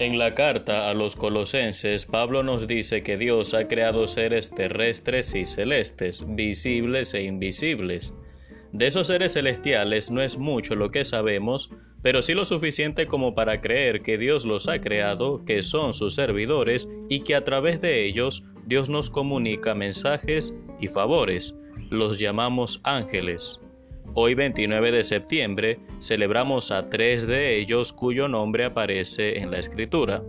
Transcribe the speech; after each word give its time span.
En 0.00 0.16
la 0.16 0.32
carta 0.32 0.88
a 0.88 0.94
los 0.94 1.16
colosenses, 1.16 2.06
Pablo 2.06 2.44
nos 2.44 2.68
dice 2.68 3.02
que 3.02 3.16
Dios 3.16 3.52
ha 3.52 3.66
creado 3.66 4.06
seres 4.06 4.48
terrestres 4.54 5.34
y 5.34 5.44
celestes, 5.44 6.24
visibles 6.24 7.14
e 7.14 7.24
invisibles. 7.24 8.14
De 8.70 8.86
esos 8.86 9.08
seres 9.08 9.32
celestiales 9.32 10.08
no 10.12 10.22
es 10.22 10.38
mucho 10.38 10.76
lo 10.76 10.92
que 10.92 11.04
sabemos, 11.04 11.70
pero 12.00 12.22
sí 12.22 12.32
lo 12.34 12.44
suficiente 12.44 13.08
como 13.08 13.34
para 13.34 13.60
creer 13.60 14.02
que 14.02 14.18
Dios 14.18 14.44
los 14.44 14.68
ha 14.68 14.80
creado, 14.80 15.44
que 15.44 15.64
son 15.64 15.92
sus 15.92 16.14
servidores 16.14 16.88
y 17.08 17.24
que 17.24 17.34
a 17.34 17.42
través 17.42 17.80
de 17.80 18.06
ellos 18.06 18.44
Dios 18.66 18.88
nos 18.88 19.10
comunica 19.10 19.74
mensajes 19.74 20.54
y 20.78 20.86
favores. 20.86 21.56
Los 21.90 22.20
llamamos 22.20 22.80
ángeles. 22.84 23.60
Hoy 24.14 24.34
29 24.34 24.90
de 24.90 25.04
septiembre 25.04 25.78
celebramos 26.00 26.70
a 26.70 26.88
tres 26.88 27.26
de 27.26 27.58
ellos 27.58 27.92
cuyo 27.92 28.28
nombre 28.28 28.64
aparece 28.64 29.38
en 29.38 29.50
la 29.50 29.58
escritura. 29.58 30.22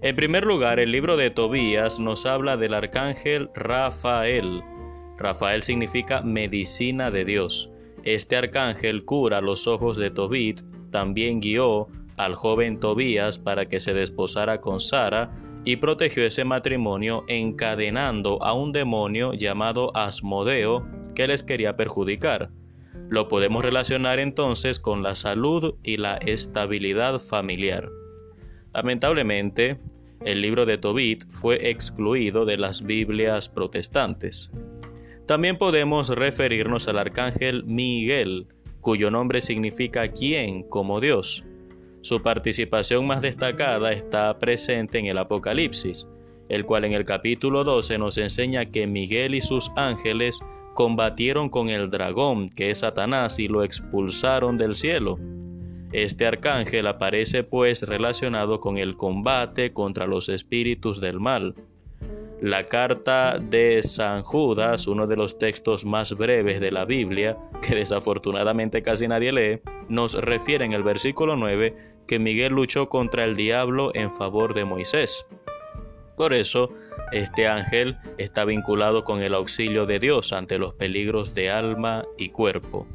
En 0.00 0.16
primer 0.16 0.44
lugar, 0.44 0.78
el 0.78 0.92
libro 0.92 1.16
de 1.16 1.30
Tobías 1.30 1.98
nos 1.98 2.24
habla 2.24 2.56
del 2.56 2.74
arcángel 2.74 3.50
Rafael. 3.54 4.62
Rafael 5.16 5.62
significa 5.62 6.22
medicina 6.22 7.10
de 7.10 7.24
Dios. 7.24 7.70
Este 8.04 8.36
arcángel 8.36 9.04
cura 9.04 9.40
los 9.40 9.66
ojos 9.66 9.96
de 9.96 10.10
Tobit, 10.10 10.60
también 10.90 11.40
guió 11.40 11.88
al 12.16 12.34
joven 12.34 12.80
Tobías 12.80 13.38
para 13.38 13.66
que 13.66 13.80
se 13.80 13.92
desposara 13.92 14.60
con 14.60 14.80
Sara 14.80 15.30
y 15.64 15.76
protegió 15.76 16.24
ese 16.24 16.44
matrimonio 16.44 17.24
encadenando 17.28 18.42
a 18.42 18.52
un 18.52 18.72
demonio 18.72 19.34
llamado 19.34 19.94
Asmodeo 19.96 20.86
que 21.14 21.26
les 21.26 21.42
quería 21.42 21.76
perjudicar. 21.76 22.50
Lo 23.10 23.28
podemos 23.28 23.64
relacionar 23.64 24.18
entonces 24.18 24.78
con 24.78 25.02
la 25.02 25.14
salud 25.14 25.74
y 25.82 25.96
la 25.96 26.16
estabilidad 26.16 27.18
familiar. 27.18 27.88
Lamentablemente, 28.74 29.78
el 30.24 30.42
libro 30.42 30.66
de 30.66 30.78
Tobit 30.78 31.24
fue 31.30 31.70
excluido 31.70 32.44
de 32.44 32.58
las 32.58 32.82
Biblias 32.82 33.48
protestantes. 33.48 34.50
También 35.26 35.56
podemos 35.56 36.08
referirnos 36.10 36.88
al 36.88 36.98
arcángel 36.98 37.64
Miguel, 37.64 38.46
cuyo 38.80 39.10
nombre 39.10 39.40
significa 39.40 40.08
quién 40.08 40.62
como 40.64 41.00
Dios. 41.00 41.44
Su 42.02 42.22
participación 42.22 43.06
más 43.06 43.22
destacada 43.22 43.92
está 43.92 44.38
presente 44.38 44.98
en 44.98 45.06
el 45.06 45.18
Apocalipsis, 45.18 46.08
el 46.48 46.64
cual 46.64 46.84
en 46.84 46.92
el 46.92 47.04
capítulo 47.04 47.64
12 47.64 47.98
nos 47.98 48.18
enseña 48.18 48.64
que 48.66 48.86
Miguel 48.86 49.34
y 49.34 49.40
sus 49.40 49.70
ángeles 49.76 50.40
combatieron 50.78 51.48
con 51.48 51.70
el 51.70 51.90
dragón, 51.90 52.50
que 52.50 52.70
es 52.70 52.78
Satanás, 52.78 53.40
y 53.40 53.48
lo 53.48 53.64
expulsaron 53.64 54.56
del 54.56 54.76
cielo. 54.76 55.18
Este 55.90 56.24
arcángel 56.24 56.86
aparece 56.86 57.42
pues 57.42 57.82
relacionado 57.82 58.60
con 58.60 58.78
el 58.78 58.96
combate 58.96 59.72
contra 59.72 60.06
los 60.06 60.28
espíritus 60.28 61.00
del 61.00 61.18
mal. 61.18 61.56
La 62.40 62.68
carta 62.68 63.40
de 63.40 63.82
San 63.82 64.22
Judas, 64.22 64.86
uno 64.86 65.08
de 65.08 65.16
los 65.16 65.36
textos 65.36 65.84
más 65.84 66.16
breves 66.16 66.60
de 66.60 66.70
la 66.70 66.84
Biblia, 66.84 67.36
que 67.60 67.74
desafortunadamente 67.74 68.80
casi 68.80 69.08
nadie 69.08 69.32
lee, 69.32 69.60
nos 69.88 70.14
refiere 70.14 70.64
en 70.64 70.74
el 70.74 70.84
versículo 70.84 71.34
9 71.34 71.74
que 72.06 72.20
Miguel 72.20 72.52
luchó 72.52 72.88
contra 72.88 73.24
el 73.24 73.34
diablo 73.34 73.90
en 73.94 74.12
favor 74.12 74.54
de 74.54 74.64
Moisés. 74.64 75.26
Por 76.16 76.32
eso, 76.32 76.70
este 77.12 77.48
ángel 77.48 77.96
está 78.18 78.44
vinculado 78.44 79.04
con 79.04 79.22
el 79.22 79.34
auxilio 79.34 79.86
de 79.86 79.98
Dios 79.98 80.32
ante 80.32 80.58
los 80.58 80.74
peligros 80.74 81.34
de 81.34 81.50
alma 81.50 82.04
y 82.16 82.30
cuerpo. 82.30 82.86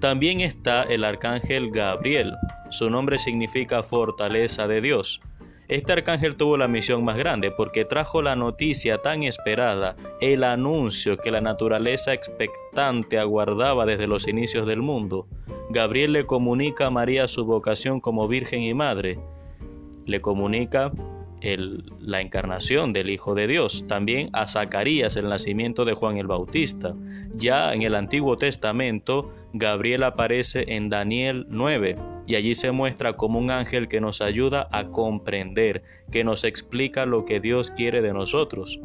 También 0.00 0.40
está 0.40 0.82
el 0.82 1.04
arcángel 1.04 1.70
Gabriel. 1.70 2.34
Su 2.70 2.90
nombre 2.90 3.18
significa 3.18 3.82
fortaleza 3.82 4.66
de 4.66 4.80
Dios. 4.80 5.20
Este 5.66 5.92
arcángel 5.92 6.36
tuvo 6.36 6.58
la 6.58 6.68
misión 6.68 7.04
más 7.04 7.16
grande 7.16 7.50
porque 7.50 7.86
trajo 7.86 8.20
la 8.20 8.36
noticia 8.36 8.98
tan 8.98 9.22
esperada, 9.22 9.96
el 10.20 10.44
anuncio 10.44 11.16
que 11.16 11.30
la 11.30 11.40
naturaleza 11.40 12.12
expectante 12.12 13.18
aguardaba 13.18 13.86
desde 13.86 14.06
los 14.06 14.28
inicios 14.28 14.66
del 14.66 14.82
mundo. 14.82 15.26
Gabriel 15.70 16.12
le 16.12 16.26
comunica 16.26 16.86
a 16.86 16.90
María 16.90 17.28
su 17.28 17.46
vocación 17.46 18.00
como 18.00 18.28
Virgen 18.28 18.60
y 18.60 18.74
Madre. 18.74 19.18
Le 20.04 20.20
comunica 20.20 20.92
la 22.00 22.20
encarnación 22.20 22.92
del 22.92 23.10
Hijo 23.10 23.34
de 23.34 23.46
Dios, 23.46 23.86
también 23.86 24.30
a 24.32 24.46
Zacarías 24.46 25.16
el 25.16 25.28
nacimiento 25.28 25.84
de 25.84 25.94
Juan 25.94 26.16
el 26.16 26.26
Bautista. 26.26 26.94
Ya 27.34 27.72
en 27.72 27.82
el 27.82 27.94
Antiguo 27.94 28.36
Testamento, 28.36 29.32
Gabriel 29.52 30.04
aparece 30.04 30.64
en 30.68 30.88
Daniel 30.88 31.46
9 31.50 31.96
y 32.26 32.36
allí 32.36 32.54
se 32.54 32.70
muestra 32.70 33.14
como 33.14 33.38
un 33.38 33.50
ángel 33.50 33.88
que 33.88 34.00
nos 34.00 34.20
ayuda 34.20 34.68
a 34.72 34.88
comprender, 34.88 35.82
que 36.10 36.24
nos 36.24 36.44
explica 36.44 37.04
lo 37.06 37.24
que 37.24 37.40
Dios 37.40 37.70
quiere 37.70 38.00
de 38.00 38.12
nosotros. 38.12 38.80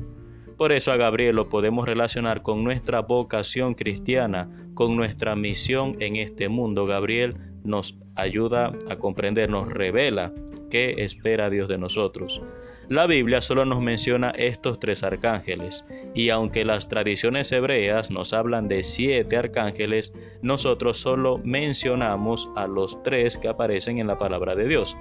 Por 0.58 0.74
eso 0.74 0.92
a 0.92 0.98
Gabriel 0.98 1.38
lo 1.38 1.48
podemos 1.48 1.88
relacionar 1.88 2.42
con 2.42 2.66
nuestra 2.66 3.02
vocación 3.02 3.76
cristiana, 3.76 4.50
con 4.74 4.98
nuestra 4.98 5.38
misión 5.38 5.96
en 6.02 6.18
este 6.18 6.50
mundo. 6.50 6.86
Gabriel 6.86 7.38
nos 7.64 7.98
ayuda 8.16 8.74
a 8.90 8.98
comprender, 8.98 9.50
nos 9.50 9.70
revela 9.70 10.34
qué 10.70 11.04
espera 11.04 11.50
Dios 11.50 11.68
de 11.68 11.78
nosotros. 11.78 12.42
La 12.90 13.06
Biblia 13.06 13.42
solo 13.42 13.66
nos 13.66 13.82
menciona 13.82 14.32
estos 14.32 14.80
tres 14.80 15.04
arcángeles, 15.04 15.86
y 16.16 16.30
aunque 16.30 16.66
las 16.66 16.90
tradiciones 16.90 17.52
hebreas 17.52 18.10
nos 18.10 18.34
hablan 18.34 18.68
de 18.68 18.84
siete 18.84 19.38
arcángeles, 19.38 20.14
nosotros 20.42 20.98
solo 20.98 21.40
mencionamos 21.44 22.50
a 22.56 22.68
los 22.68 23.04
tres 23.04 23.38
que 23.38 23.48
aparecen 23.48 24.00
en 24.00 24.08
la 24.08 24.18
palabra 24.18 24.56
de 24.56 24.68
Dios. 24.68 24.98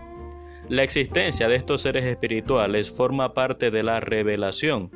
La 0.69 0.83
existencia 0.83 1.49
de 1.49 1.57
estos 1.57 1.81
seres 1.81 2.05
espirituales 2.05 2.91
forma 2.91 3.33
parte 3.33 3.71
de 3.71 3.83
la 3.83 4.01
revelación, 4.01 4.91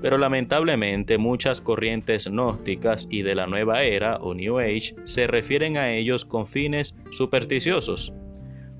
pero 0.00 0.16
lamentablemente 0.16 1.18
muchas 1.18 1.60
corrientes 1.60 2.26
gnósticas 2.26 3.06
y 3.10 3.20
de 3.20 3.34
la 3.34 3.46
nueva 3.46 3.82
era 3.82 4.16
o 4.16 4.32
New 4.32 4.58
Age 4.58 4.94
se 5.04 5.26
refieren 5.26 5.76
a 5.76 5.92
ellos 5.92 6.24
con 6.24 6.46
fines 6.46 6.98
supersticiosos. 7.10 8.14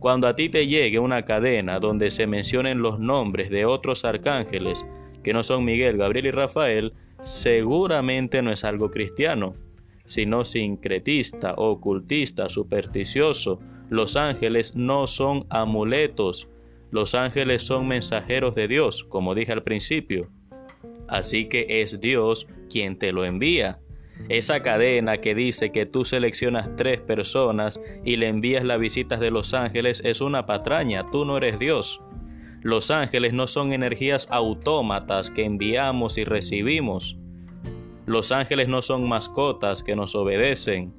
Cuando 0.01 0.29
a 0.29 0.35
ti 0.35 0.49
te 0.49 0.67
llegue 0.67 0.99
una 0.99 1.27
cadena 1.27 1.79
donde 1.79 2.11
se 2.11 2.27
mencionen 2.27 2.81
los 2.81 2.99
nombres 2.99 3.51
de 3.51 3.67
otros 3.67 4.07
arcángeles 4.07 4.87
que 5.23 5.35
no 5.35 5.43
son 5.43 5.63
Miguel, 5.63 5.99
Gabriel 5.99 6.27
y 6.27 6.31
Rafael, 6.31 6.95
seguramente 7.21 8.41
no 8.41 8.51
es 8.51 8.65
algo 8.65 8.91
cristiano, 8.91 9.55
sino 10.07 10.47
sincretista, 10.47 11.53
ocultista, 11.55 12.49
supersticioso. 12.49 13.61
Los 13.91 14.17
ángeles 14.17 14.75
no 14.75 15.07
son 15.07 15.45
amuletos, 15.51 16.49
los 16.91 17.15
ángeles 17.15 17.61
son 17.61 17.87
mensajeros 17.87 18.55
de 18.55 18.69
Dios, 18.69 19.05
como 19.05 19.35
dije 19.35 19.53
al 19.53 19.63
principio. 19.63 20.31
Así 21.09 21.47
que 21.47 21.67
es 21.69 22.01
Dios 22.01 22.47
quien 22.71 22.99
te 22.99 23.13
lo 23.13 23.27
envía. 23.27 23.81
Esa 24.29 24.61
cadena 24.61 25.19
que 25.19 25.35
dice 25.35 25.73
que 25.73 25.87
tú 25.87 26.05
seleccionas 26.05 26.77
tres 26.77 27.01
personas 27.01 27.81
y 28.05 28.17
le 28.17 28.29
envías 28.29 28.65
las 28.65 28.79
visitas 28.79 29.21
de 29.21 29.31
los 29.31 29.55
ángeles 29.55 30.03
es 30.05 30.21
una 30.21 30.47
patraña, 30.47 31.11
tú 31.11 31.25
no 31.25 31.37
eres 31.37 31.59
Dios. 31.59 32.01
Los 32.63 32.91
ángeles 32.91 33.33
no 33.33 33.47
son 33.47 33.73
energías 33.73 34.29
autómatas 34.31 35.31
que 35.31 35.45
enviamos 35.45 36.19
y 36.19 36.25
recibimos. 36.25 37.17
Los 38.07 38.33
ángeles 38.33 38.69
no 38.69 38.83
son 38.83 39.09
mascotas 39.09 39.83
que 39.83 39.97
nos 39.97 40.15
obedecen. 40.15 40.93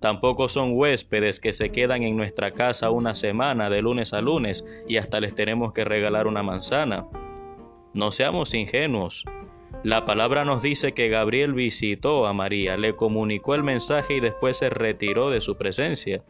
Tampoco 0.00 0.48
son 0.48 0.72
huéspedes 0.74 1.40
que 1.40 1.52
se 1.52 1.70
quedan 1.70 2.02
en 2.02 2.16
nuestra 2.16 2.52
casa 2.52 2.90
una 2.90 3.14
semana 3.14 3.70
de 3.70 3.82
lunes 3.82 4.12
a 4.12 4.20
lunes 4.20 4.64
y 4.86 4.96
hasta 4.96 5.18
les 5.20 5.34
tenemos 5.34 5.72
que 5.72 5.84
regalar 5.84 6.26
una 6.26 6.42
manzana. 6.42 7.06
No 7.94 8.12
seamos 8.12 8.54
ingenuos. 8.54 9.24
La 9.88 10.04
palabra 10.04 10.44
nos 10.44 10.60
dice 10.60 10.92
que 10.92 11.08
Gabriel 11.08 11.54
visitó 11.54 12.26
a 12.26 12.34
María, 12.34 12.76
le 12.76 12.94
comunicó 12.94 13.54
el 13.54 13.62
mensaje 13.62 14.16
y 14.16 14.20
después 14.20 14.58
se 14.58 14.68
retiró 14.68 15.30
de 15.30 15.40
su 15.40 15.56
presencia. 15.56 16.22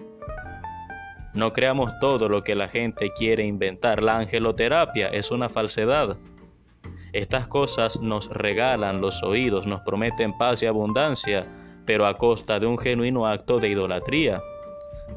No 1.35 1.53
creamos 1.53 1.99
todo 1.99 2.29
lo 2.29 2.45
que 2.45 2.55
la 2.55 2.69
gente 2.69 3.11
quiere 3.13 3.45
inventar. 3.45 4.01
La 4.01 4.19
angeloterapia 4.19 5.09
es 5.09 5.33
una 5.33 5.49
falsedad. 5.49 6.19
Estas 7.13 7.49
cosas 7.49 8.01
nos 8.01 8.29
regalan 8.29 9.01
los 9.01 9.25
oídos, 9.25 9.67
nos 9.67 9.81
prometen 9.81 10.39
paz 10.39 10.63
y 10.63 10.67
abundancia, 10.67 11.45
pero 11.85 12.07
a 12.07 12.17
costa 12.17 12.61
de 12.61 12.67
un 12.67 12.79
genuino 12.79 13.27
acto 13.27 13.59
de 13.59 13.71
idolatría. 13.71 14.41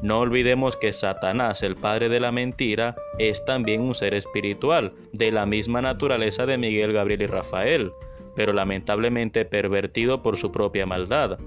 No 0.02 0.18
olvidemos 0.18 0.74
que 0.74 0.92
Satanás, 0.92 1.62
el 1.62 1.76
padre 1.76 2.08
de 2.08 2.18
la 2.18 2.32
mentira, 2.32 2.96
es 3.20 3.44
también 3.44 3.82
un 3.82 3.94
ser 3.94 4.14
espiritual, 4.14 4.94
de 5.12 5.30
la 5.30 5.46
misma 5.46 5.80
naturaleza 5.80 6.44
de 6.44 6.58
Miguel, 6.58 6.92
Gabriel 6.92 7.22
y 7.22 7.26
Rafael 7.26 7.92
pero 8.34 8.52
lamentablemente 8.52 9.44
pervertido 9.44 10.22
por 10.22 10.36
su 10.36 10.52
propia 10.52 10.86
maldad. 10.86 11.38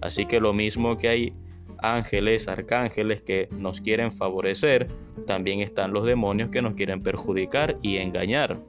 Así 0.00 0.26
que 0.26 0.40
lo 0.40 0.52
mismo 0.52 0.96
que 0.96 1.08
hay 1.08 1.32
ángeles, 1.78 2.48
arcángeles 2.48 3.22
que 3.22 3.48
nos 3.50 3.80
quieren 3.80 4.12
favorecer, 4.12 4.88
también 5.26 5.60
están 5.60 5.92
los 5.92 6.04
demonios 6.04 6.50
que 6.50 6.62
nos 6.62 6.74
quieren 6.74 7.02
perjudicar 7.02 7.76
y 7.82 7.98
engañar. 7.98 8.60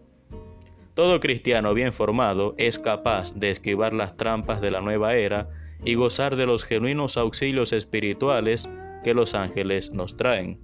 Todo 0.94 1.19
cristiano 1.19 1.74
bien 1.74 1.92
formado 1.92 2.54
es 2.57 2.77
capaz 2.77 3.33
de 3.33 3.50
esquivar 3.50 3.94
las 3.94 4.15
trampas 4.15 4.62
de 4.62 4.71
la 4.71 4.81
nueva 4.81 5.15
era 5.15 5.50
y 5.83 5.95
gozar 5.95 6.36
de 6.36 6.45
los 6.45 6.63
genuinos 6.63 7.18
auxilios 7.18 7.74
espirituales 7.74 8.69
que 9.04 9.13
los 9.13 9.33
ángeles 9.33 9.92
nos 9.92 10.18
traen. 10.18 10.60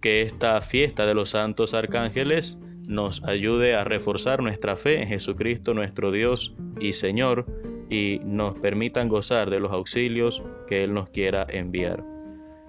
que 0.00 0.22
esta 0.22 0.60
fiesta 0.60 1.06
de 1.06 1.14
los 1.14 1.30
santos 1.30 1.74
arcángeles 1.74 2.60
nos 2.86 3.22
ayude 3.24 3.74
a 3.74 3.84
reforzar 3.84 4.42
nuestra 4.42 4.76
fe 4.76 5.02
en 5.02 5.08
Jesucristo 5.08 5.74
nuestro 5.74 6.10
Dios 6.10 6.54
y 6.80 6.92
Señor 6.92 7.46
y 7.90 8.20
nos 8.24 8.58
permitan 8.58 9.08
gozar 9.08 9.50
de 9.50 9.60
los 9.60 9.72
auxilios 9.72 10.42
que 10.66 10.84
Él 10.84 10.94
nos 10.94 11.10
quiera 11.10 11.46
enviar. 11.48 12.04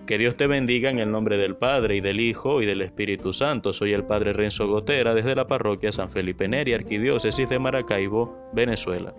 Que 0.06 0.18
Dios 0.18 0.36
te 0.36 0.48
bendiga 0.48 0.89
en 0.89 1.00
el 1.00 1.12
nombre 1.12 1.38
del 1.38 1.56
Padre 1.56 1.95
y 1.95 2.01
del 2.01 2.19
Hijo 2.19 2.62
y 2.62 2.65
del 2.65 2.81
Espíritu 2.81 3.31
Santo. 3.31 3.71
Soy 3.71 3.94
el 3.94 4.04
Padre 4.04 4.33
Renzo 4.33 4.68
Gotera 4.68 5.13
desde 5.13 5.33
la 5.33 5.48
parroquia 5.48 5.94
San 5.94 6.10
Felipe 6.10 6.48
Neri, 6.48 6.74
Arquidiócesis 6.74 7.50
de 7.50 7.60
Maracaibo, 7.60 8.50
Venezuela. 8.54 9.13